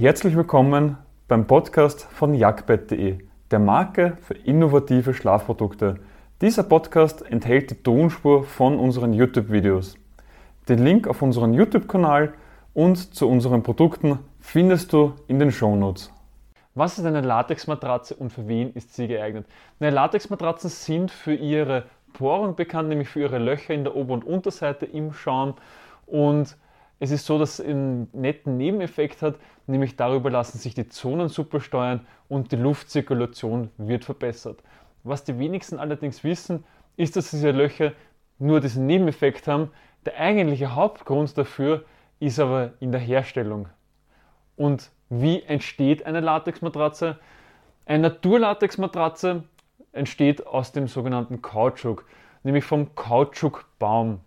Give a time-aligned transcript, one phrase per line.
[0.00, 0.96] Herzlich willkommen
[1.26, 3.18] beim Podcast von jagdbett.de,
[3.50, 5.96] der Marke für innovative Schlafprodukte.
[6.40, 9.96] Dieser Podcast enthält die Tonspur von unseren YouTube-Videos.
[10.68, 12.32] Den Link auf unseren YouTube-Kanal
[12.74, 16.12] und zu unseren Produkten findest du in den Shownotes.
[16.76, 19.46] Was ist eine Latexmatratze und für wen ist sie geeignet?
[19.80, 24.24] Eine Latexmatratzen sind für ihre Poren bekannt, nämlich für ihre Löcher in der Ober- und
[24.24, 25.54] Unterseite im Schaum
[26.06, 26.56] und
[27.00, 29.36] es ist so, dass es einen netten Nebeneffekt hat,
[29.66, 34.62] nämlich darüber lassen sich die Zonen super steuern und die Luftzirkulation wird verbessert.
[35.04, 36.64] Was die wenigsten allerdings wissen,
[36.96, 37.92] ist, dass diese Löcher
[38.38, 39.70] nur diesen Nebeneffekt haben.
[40.04, 41.84] Der eigentliche Hauptgrund dafür
[42.18, 43.68] ist aber in der Herstellung.
[44.56, 47.18] Und wie entsteht eine Latexmatratze?
[47.86, 49.44] Eine Naturlatexmatratze
[49.92, 52.04] entsteht aus dem sogenannten Kautschuk,
[52.42, 54.20] nämlich vom Kautschukbaum.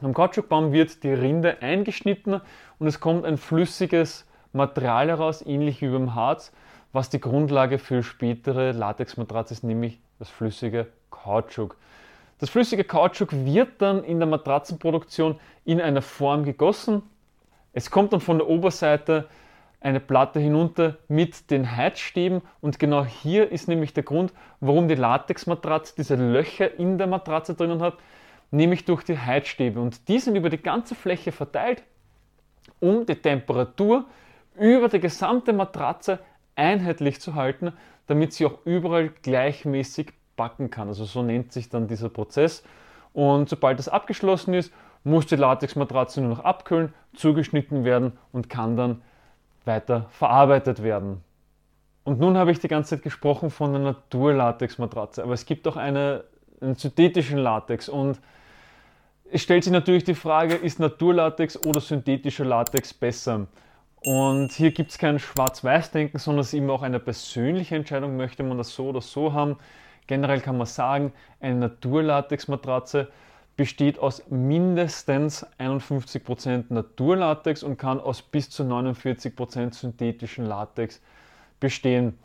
[0.00, 2.40] Am Kautschukbaum wird die Rinde eingeschnitten
[2.78, 6.52] und es kommt ein flüssiges Material heraus, ähnlich wie beim Harz,
[6.92, 11.76] was die Grundlage für spätere Latexmatratzen ist, nämlich das flüssige Kautschuk.
[12.38, 17.02] Das flüssige Kautschuk wird dann in der Matratzenproduktion in einer Form gegossen.
[17.72, 19.28] Es kommt dann von der Oberseite
[19.80, 24.94] eine Platte hinunter mit den Heizstäben und genau hier ist nämlich der Grund, warum die
[24.94, 27.94] Latexmatratze diese Löcher in der Matratze drinnen hat,
[28.52, 29.80] nämlich durch die Heizstäbe.
[29.80, 31.82] Und die sind über die ganze Fläche verteilt,
[32.78, 34.04] um die Temperatur
[34.54, 36.20] über die gesamte Matratze
[36.54, 37.72] einheitlich zu halten,
[38.06, 40.88] damit sie auch überall gleichmäßig backen kann.
[40.88, 42.62] Also so nennt sich dann dieser Prozess.
[43.12, 44.72] Und sobald das abgeschlossen ist,
[45.04, 49.02] muss die Latexmatratze nur noch abkühlen, zugeschnitten werden und kann dann
[49.64, 51.24] weiter verarbeitet werden.
[52.04, 55.76] Und nun habe ich die ganze Zeit gesprochen von einer Naturlatexmatratze, aber es gibt auch
[55.76, 56.24] eine,
[56.60, 58.20] einen synthetischen Latex und
[59.32, 63.46] es stellt sich natürlich die Frage, ist Naturlatex oder synthetischer Latex besser?
[64.02, 68.42] Und hier gibt es kein Schwarz-Weiß-Denken, sondern es ist immer auch eine persönliche Entscheidung, möchte
[68.42, 69.56] man das so oder so haben.
[70.06, 73.08] Generell kann man sagen, eine Naturlatex-Matratze
[73.56, 81.00] besteht aus mindestens 51% Naturlatex und kann aus bis zu 49% synthetischen Latex
[81.58, 82.18] bestehen.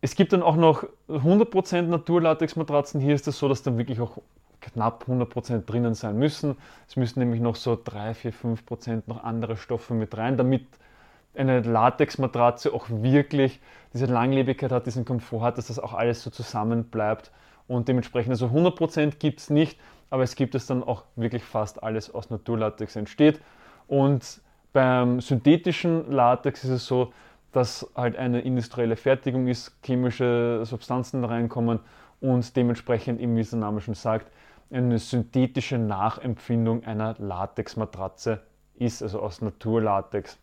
[0.00, 3.00] Es gibt dann auch noch 100% Naturlatex-Matratzen.
[3.00, 4.18] Hier ist es so, dass dann wirklich auch
[4.62, 6.56] knapp 100% drinnen sein müssen.
[6.88, 10.66] Es müssen nämlich noch so 3, 4, 5% noch andere Stoffe mit rein, damit
[11.34, 13.60] eine Latexmatratze auch wirklich
[13.92, 17.30] diese Langlebigkeit hat, diesen Komfort hat, dass das auch alles so zusammen bleibt.
[17.68, 19.78] Und dementsprechend, also 100% gibt es nicht,
[20.10, 23.40] aber es gibt es dann auch wirklich fast alles aus Naturlatex entsteht.
[23.88, 24.40] Und
[24.72, 27.12] beim synthetischen Latex ist es so,
[27.52, 31.80] dass halt eine industrielle Fertigung ist, chemische Substanzen reinkommen
[32.22, 34.30] und dementsprechend, eben wie der Name schon sagt,
[34.70, 38.40] eine synthetische Nachempfindung einer Latexmatratze
[38.76, 40.38] ist, also aus Naturlatex.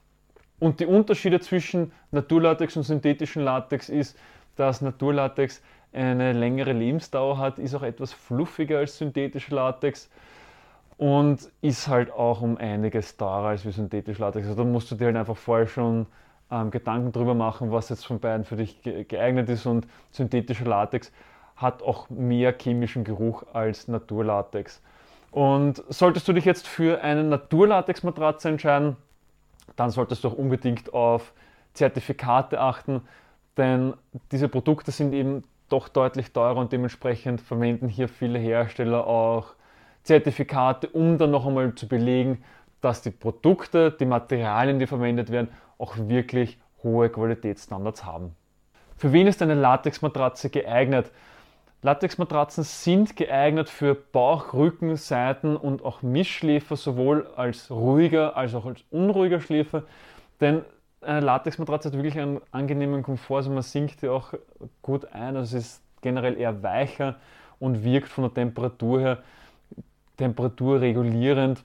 [0.59, 4.17] Und die Unterschiede zwischen Naturlatex und synthetischen Latex ist,
[4.57, 5.63] dass Naturlatex
[5.93, 10.09] eine längere Lebensdauer hat, ist auch etwas fluffiger als synthetischer Latex
[10.97, 14.47] und ist halt auch um einiges teurer als wie synthetischer Latex.
[14.47, 16.07] Also da musst du dir halt einfach vorher schon
[16.51, 21.11] ähm, Gedanken drüber machen, was jetzt von beiden für dich geeignet ist und synthetischer Latex
[21.59, 24.81] hat auch mehr chemischen Geruch als Naturlatex.
[25.31, 28.95] Und solltest du dich jetzt für eine Naturlatex-Matratze entscheiden,
[29.75, 31.33] dann solltest du auch unbedingt auf
[31.73, 33.01] Zertifikate achten,
[33.57, 33.93] denn
[34.31, 39.53] diese Produkte sind eben doch deutlich teurer und dementsprechend verwenden hier viele Hersteller auch
[40.03, 42.43] Zertifikate, um dann noch einmal zu belegen,
[42.81, 48.35] dass die Produkte, die Materialien, die verwendet werden, auch wirklich hohe Qualitätsstandards haben.
[48.97, 51.11] Für wen ist eine Latexmatratze geeignet?
[51.81, 58.65] Latexmatratzen sind geeignet für Bauch, Rücken, Seiten und auch Mischschläfer, sowohl als ruhiger als auch
[58.65, 59.83] als unruhiger Schläfer.
[60.41, 60.65] Denn
[61.01, 64.33] eine Latexmatratze hat wirklich einen angenehmen Komfort, also man sinkt die auch
[64.81, 67.15] gut ein, also es ist generell eher weicher
[67.59, 69.23] und wirkt von der Temperatur her
[70.17, 71.63] temperaturregulierend,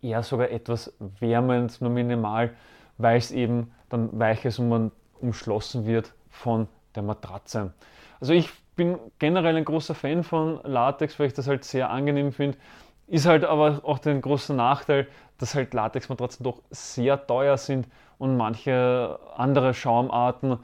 [0.00, 2.54] eher sogar etwas wärmend, nur minimal,
[2.98, 7.72] weil es eben dann weich ist und man umschlossen wird von der Matratze.
[8.20, 8.48] Also ich
[8.78, 12.56] bin generell ein großer Fan von Latex, weil ich das halt sehr angenehm finde.
[13.08, 17.88] Ist halt aber auch den großen Nachteil, dass halt Latexmatratzen doch sehr teuer sind
[18.18, 20.58] und manche andere Schaumarten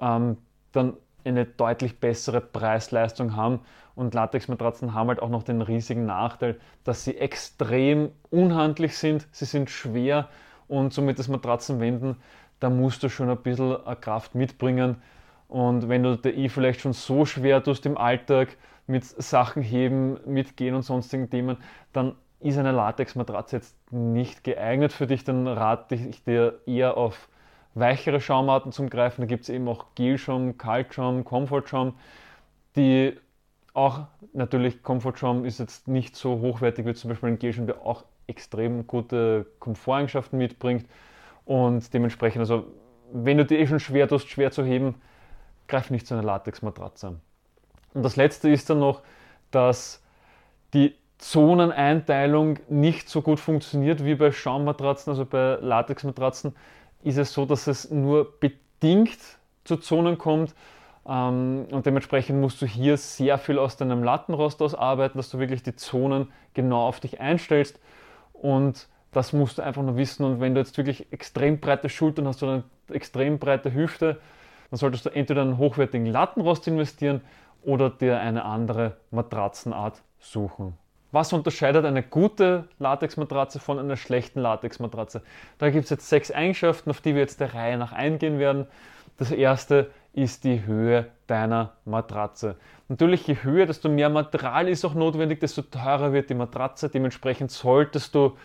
[0.00, 0.38] ähm,
[0.72, 0.94] dann
[1.24, 3.60] eine deutlich bessere Preis-Leistung haben.
[3.94, 9.44] Und Latexmatratzen haben halt auch noch den riesigen Nachteil, dass sie extrem unhandlich sind, sie
[9.44, 10.28] sind schwer
[10.68, 12.16] und somit das Matratzenwenden,
[12.60, 15.02] da musst du schon ein bisschen Kraft mitbringen.
[15.52, 18.56] Und wenn du der I vielleicht schon so schwer tust im Alltag
[18.86, 21.58] mit Sachen heben, mitgehen und sonstigen Themen,
[21.92, 27.28] dann ist eine Latexmatratze jetzt nicht geeignet für dich, dann rate ich dir eher auf
[27.74, 29.20] weichere Schaumarten zum Greifen.
[29.20, 31.96] Da gibt es eben auch Gelschaum, Kaltschaum, Comfortschaum,
[32.74, 33.18] die
[33.74, 38.04] auch natürlich Comfortschaum ist jetzt nicht so hochwertig wie zum Beispiel ein Gelschaum, der auch
[38.26, 40.86] extrem gute Komforteigenschaften mitbringt
[41.44, 42.64] und dementsprechend, also
[43.12, 44.94] wenn du dir eh schon schwer tust, schwer zu heben,
[45.72, 47.18] greif nicht zu einer Latexmatratze.
[47.94, 49.02] Und das letzte ist dann noch,
[49.50, 50.02] dass
[50.74, 56.54] die Zoneneinteilung nicht so gut funktioniert wie bei Schaummatratzen, also bei Latexmatratzen
[57.02, 59.18] ist es so, dass es nur bedingt
[59.64, 60.54] zu Zonen kommt
[61.06, 65.62] ähm, und dementsprechend musst du hier sehr viel aus deinem Lattenrost ausarbeiten, dass du wirklich
[65.62, 67.78] die Zonen genau auf dich einstellst
[68.32, 72.26] und das musst du einfach nur wissen und wenn du jetzt wirklich extrem breite Schultern
[72.26, 72.64] hast oder eine
[72.94, 74.20] extrem breite Hüfte,
[74.72, 77.20] dann solltest du entweder einen hochwertigen Lattenrost investieren
[77.62, 80.78] oder dir eine andere Matratzenart suchen.
[81.10, 85.20] Was unterscheidet eine gute Latexmatratze von einer schlechten Latexmatratze?
[85.58, 88.66] Da gibt es jetzt sechs Eigenschaften, auf die wir jetzt der Reihe nach eingehen werden.
[89.18, 92.56] Das erste ist die Höhe deiner Matratze.
[92.88, 96.88] Natürlich, je höher, desto mehr Material ist auch notwendig, desto teurer wird die Matratze.
[96.88, 98.38] Dementsprechend solltest du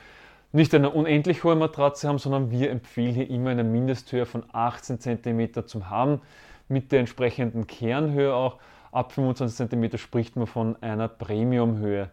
[0.51, 4.99] nicht eine unendlich hohe Matratze haben, sondern wir empfehlen hier immer eine Mindesthöhe von 18
[4.99, 6.21] cm zum haben,
[6.69, 8.57] mit der entsprechenden Kernhöhe auch.
[8.91, 12.09] Ab 25 cm spricht man von einer Premiumhöhe.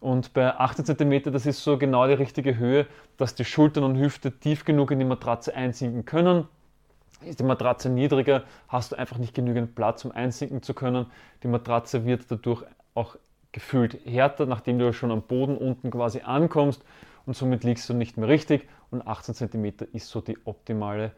[0.00, 2.86] Und bei 18 cm, das ist so genau die richtige Höhe,
[3.16, 6.46] dass die Schultern und Hüfte tief genug in die Matratze einsinken können.
[7.24, 11.06] Ist die Matratze niedriger, hast du einfach nicht genügend Platz, um einsinken zu können.
[11.42, 12.62] Die Matratze wird dadurch
[12.94, 13.16] auch
[13.52, 16.82] gefühlt härter, nachdem du schon am Boden unten quasi ankommst
[17.26, 18.68] und somit liegst du nicht mehr richtig.
[18.90, 21.12] Und 18 cm ist so die optimale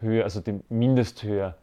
[0.00, 1.54] Höhe, also die Mindesthöhe.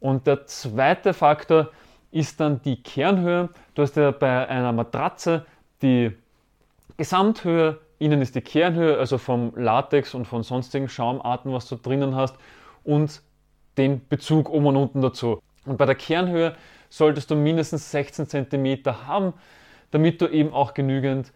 [0.00, 1.70] Und der zweite Faktor
[2.10, 3.48] ist dann die Kernhöhe.
[3.74, 5.44] Du hast ja bei einer Matratze
[5.82, 6.12] die
[6.96, 12.14] Gesamthöhe, innen ist die Kernhöhe, also vom Latex und von sonstigen Schaumarten, was du drinnen
[12.14, 12.36] hast,
[12.84, 13.20] und
[13.76, 15.40] den Bezug oben und unten dazu.
[15.66, 16.54] Und bei der Kernhöhe
[16.88, 19.32] solltest du mindestens 16 cm haben,
[19.90, 21.32] damit du eben auch genügend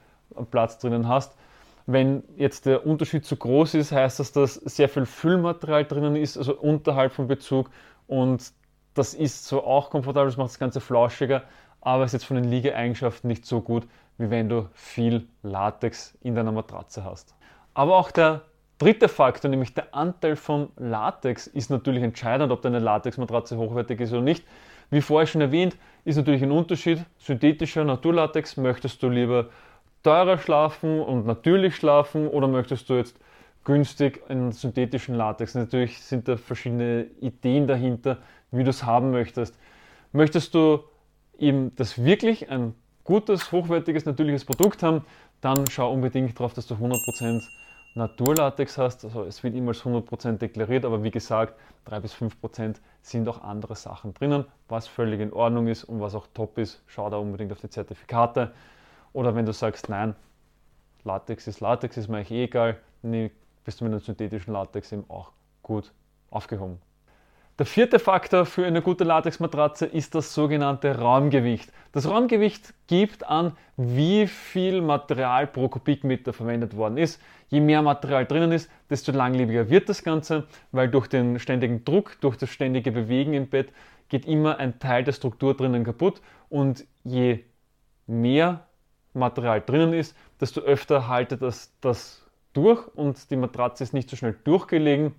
[0.51, 1.37] Platz drinnen hast.
[1.91, 6.37] Wenn jetzt der Unterschied zu groß ist, heißt das, dass sehr viel Füllmaterial drinnen ist,
[6.37, 7.71] also unterhalb vom Bezug.
[8.07, 8.53] Und
[8.93, 11.45] das ist so auch komfortabel, das macht das Ganze flauschiger,
[11.81, 13.87] aber ist jetzt von den Liegeeigenschaften nicht so gut,
[14.19, 17.35] wie wenn du viel Latex in deiner Matratze hast.
[17.73, 18.43] Aber auch der
[18.77, 24.13] dritte Faktor, nämlich der Anteil vom Latex, ist natürlich entscheidend, ob deine Latexmatratze hochwertig ist
[24.13, 24.45] oder nicht.
[24.91, 25.75] Wie vorher schon erwähnt,
[26.05, 27.03] ist natürlich ein Unterschied.
[27.17, 29.47] Synthetischer Naturlatex, möchtest du lieber
[30.03, 33.19] teurer schlafen und natürlich schlafen oder möchtest du jetzt
[33.65, 35.55] günstig einen synthetischen Latex?
[35.55, 38.19] Natürlich sind da verschiedene Ideen dahinter,
[38.51, 39.59] wie du es haben möchtest.
[40.13, 40.81] Möchtest du
[41.39, 42.75] eben das wirklich ein
[43.05, 45.05] gutes, hochwertiges, natürliches Produkt haben,
[45.41, 47.43] dann schau unbedingt darauf, dass du 100%
[47.95, 49.05] Naturlatex hast.
[49.05, 51.55] Also es wird immer als 100% deklariert, aber wie gesagt,
[51.87, 56.15] 3 bis 5% sind auch andere Sachen drinnen, was völlig in Ordnung ist und was
[56.15, 56.83] auch top ist.
[56.87, 58.53] Schau da unbedingt auf die Zertifikate.
[59.19, 60.15] Oder wenn du sagst, nein,
[61.03, 63.33] Latex ist Latex, ist mir eigentlich eh egal, nee,
[63.65, 65.93] bist du mit einem synthetischen Latex eben auch gut
[66.31, 66.81] aufgehoben.
[67.59, 71.73] Der vierte Faktor für eine gute Latexmatratze ist das sogenannte Raumgewicht.
[71.91, 77.21] Das Raumgewicht gibt an, wie viel Material pro Kubikmeter verwendet worden ist.
[77.49, 82.21] Je mehr Material drinnen ist, desto langlebiger wird das Ganze, weil durch den ständigen Druck,
[82.21, 83.73] durch das ständige Bewegen im Bett
[84.11, 87.41] geht immer ein Teil der Struktur drinnen kaputt und je
[88.07, 88.68] mehr
[89.15, 94.17] Material drinnen ist, desto öfter haltet das, das durch und die Matratze ist nicht so
[94.17, 95.15] schnell durchgelegen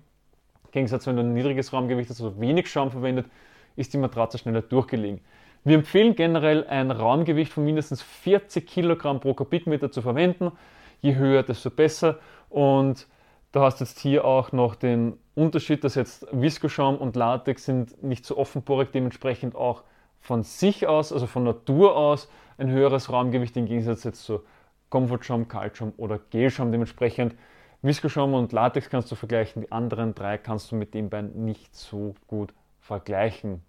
[0.70, 3.26] im Gegensatz, wenn du ein niedriges Raumgewicht hast, also wenig Schaum verwendet,
[3.74, 5.20] ist die Matratze schneller durchgelegen.
[5.64, 10.52] Wir empfehlen generell ein Raumgewicht von mindestens 40 Kilogramm pro Kubikmeter zu verwenden.
[11.00, 12.20] Je höher, desto besser.
[12.50, 13.08] Und
[13.50, 18.24] du hast jetzt hier auch noch den Unterschied, dass jetzt Viskoschaum und Latex sind nicht
[18.24, 19.82] so offenporig, dementsprechend auch
[20.20, 24.42] von sich aus, also von Natur aus, ein höheres Raumgewicht im Gegensatz jetzt zu
[24.90, 26.72] Comfortschaum, Kaltschaum oder Gelschaum.
[26.72, 27.34] Dementsprechend
[27.82, 31.74] Viskoschaum und Latex kannst du vergleichen, die anderen drei kannst du mit dem Bein nicht
[31.74, 33.62] so gut vergleichen.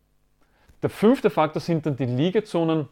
[0.81, 2.89] Der fünfte Faktor sind dann die Liegezonen.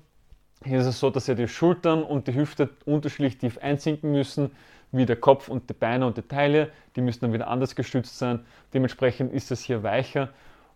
[0.64, 4.52] Hier ist es so, dass ja die Schultern und die Hüfte unterschiedlich tief einsinken müssen,
[4.92, 6.72] wie der Kopf und die Beine und die Teile.
[6.96, 8.46] Die müssen dann wieder anders gestützt sein.
[8.74, 10.30] Dementsprechend ist es hier weicher,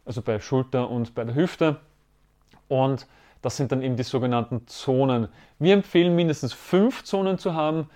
[0.06, 1.80] also bei Schulter und bei der Hüfte.
[2.68, 3.08] Und
[3.44, 5.28] das sind dann eben die sogenannten Zonen.
[5.60, 7.90] Wir empfehlen mindestens fünf Zonen zu haben.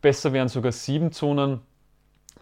[0.00, 1.60] Besser wären sogar sieben Zonen.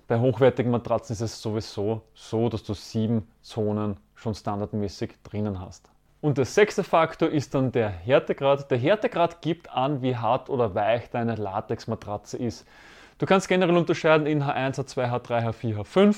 [0.07, 5.91] Bei hochwertigen Matratzen ist es sowieso so, dass du sieben Zonen schon standardmäßig drinnen hast.
[6.21, 8.71] Und der sechste Faktor ist dann der Härtegrad.
[8.71, 12.67] Der Härtegrad gibt an, wie hart oder weich deine Latexmatratze ist.
[13.19, 16.17] Du kannst generell unterscheiden in H1, H2, H3, H4, H5.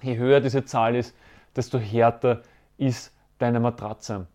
[0.00, 1.14] Je höher diese Zahl ist,
[1.54, 2.40] desto härter
[2.78, 4.26] ist deine Matratze.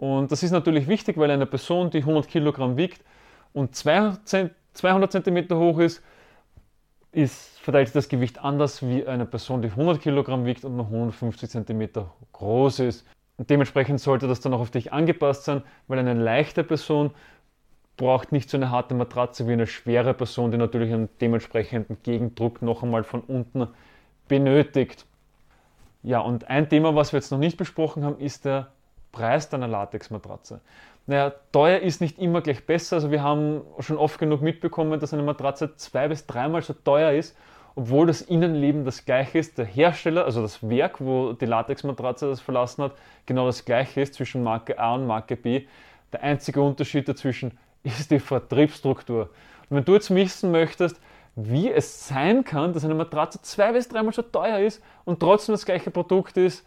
[0.00, 3.04] Und das ist natürlich wichtig, weil eine Person, die 100 Kilogramm wiegt
[3.52, 4.22] und 200
[5.12, 6.02] cm hoch ist,
[7.12, 11.50] ist, verteilt das Gewicht anders wie eine Person, die 100 Kilogramm wiegt und nur 150
[11.50, 11.90] cm
[12.32, 13.06] groß ist.
[13.36, 17.10] Und dementsprechend sollte das dann auch auf dich angepasst sein, weil eine leichte Person
[17.98, 22.62] braucht nicht so eine harte Matratze wie eine schwere Person, die natürlich einen dementsprechenden Gegendruck
[22.62, 23.68] noch einmal von unten
[24.28, 25.04] benötigt.
[26.02, 28.68] Ja, und ein Thema, was wir jetzt noch nicht besprochen haben, ist der
[29.12, 30.60] Preis deiner Latexmatratze.
[31.06, 32.96] Naja, teuer ist nicht immer gleich besser.
[32.96, 37.12] Also wir haben schon oft genug mitbekommen, dass eine Matratze zwei bis dreimal so teuer
[37.12, 37.36] ist,
[37.74, 39.58] obwohl das Innenleben das gleiche ist.
[39.58, 42.92] Der Hersteller, also das Werk, wo die Latexmatratze das verlassen hat,
[43.26, 45.66] genau das gleiche ist zwischen Marke A und Marke B.
[46.12, 49.30] Der einzige Unterschied dazwischen ist die Vertriebsstruktur.
[49.68, 51.00] Und wenn du jetzt wissen möchtest,
[51.36, 55.54] wie es sein kann, dass eine Matratze zwei bis dreimal so teuer ist und trotzdem
[55.54, 56.66] das gleiche Produkt ist,